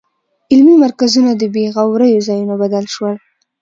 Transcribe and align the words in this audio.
علمي 0.51 0.75
مرکزونه 0.85 1.31
د 1.35 1.43
بېغوریو 1.55 2.25
ځایونو 2.27 2.53
بدل 2.61 2.85
شول. 2.93 3.15